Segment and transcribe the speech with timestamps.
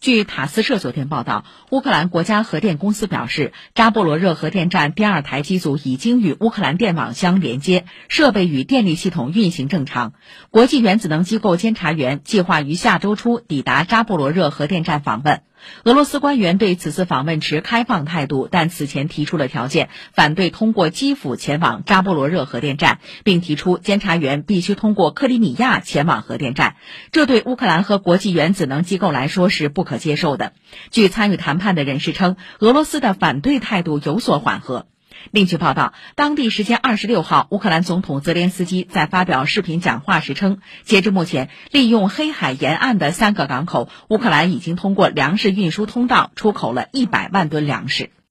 [0.00, 10.14] 据塔斯社昨天报道，乌克兰国家核电公司表示，扎波罗热核电站第二台机组已经与乌克兰电网相连接，设备与电力系统运行正常。
[10.48, 15.42] 国际原子能机构监察员计划于下周初抵达扎波罗热核电站访问。
[15.84, 26.76] 俄罗斯官员对此次访问持开放态度，但此前提出了条件，反对通过基辅前往扎波罗热核电站，并提出监察员必须通过克里米亚前往核电站。
[27.12, 30.52] 这对乌克兰和国际原子能机构来说是不可接受的。
[30.92, 34.86] 据参与谈判的人士称，俄罗斯的反对态度有所缓和。
[35.32, 48.10] 另据报道，当地时间二十六号，乌克兰总统泽连斯基在发表视频讲话时称，截至目前，利用黑海沿岸的三个港口，乌克兰已经通过粮食运输通道出口了一百万吨粮食。